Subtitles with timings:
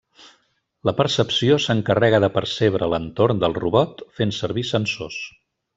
[0.89, 5.25] La percepció s'encarrega de percebre l'entorn del robot fent servir sensors.